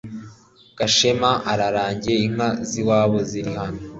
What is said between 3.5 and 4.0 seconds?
hano.